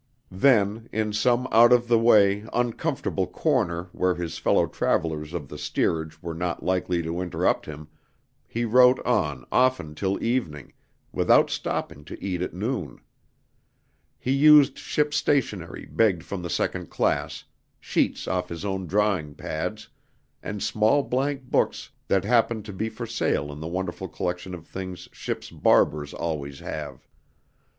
Then, 0.33 0.89
in 0.91 1.13
some 1.13 1.47
out 1.51 1.71
of 1.71 1.87
the 1.87 1.99
way, 1.99 2.43
uncomfortable 2.53 3.27
corner 3.27 3.83
where 3.91 4.15
his 4.15 4.39
fellow 4.39 4.65
travelers 4.65 5.31
of 5.31 5.47
the 5.47 5.59
steerage 5.59 6.23
were 6.23 6.33
not 6.33 6.63
likely 6.63 7.03
to 7.03 7.21
interrupt 7.21 7.67
him, 7.67 7.87
he 8.47 8.65
wrote 8.65 8.99
on 9.05 9.45
often 9.51 9.93
till 9.93 10.17
evening, 10.23 10.73
without 11.11 11.51
stopping 11.51 12.03
to 12.05 12.19
eat 12.19 12.41
at 12.41 12.51
noon. 12.51 12.97
He 14.17 14.31
used 14.31 14.75
ship's 14.79 15.17
stationery 15.17 15.85
begged 15.85 16.23
from 16.23 16.41
the 16.41 16.49
second 16.49 16.89
class, 16.89 17.43
sheets 17.79 18.27
off 18.27 18.49
his 18.49 18.65
own 18.65 18.87
drawing 18.87 19.35
pads, 19.35 19.87
and 20.41 20.63
small 20.63 21.03
blank 21.03 21.43
books 21.43 21.91
that 22.07 22.23
happened 22.25 22.65
to 22.65 22.73
be 22.73 22.89
for 22.89 23.05
sale 23.05 23.51
in 23.51 23.59
the 23.59 23.67
wonderful 23.67 24.07
collection 24.07 24.55
of 24.55 24.65
things 24.65 25.07
ships' 25.11 25.51
barbers 25.51 26.11
always 26.11 26.57
have. 26.57 27.07